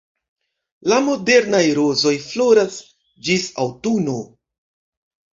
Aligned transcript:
La 0.91 0.95
modernaj 1.09 1.59
rozoj 1.79 2.13
floras 2.27 2.77
ĝis 3.27 3.45
aŭtuno. 3.65 4.15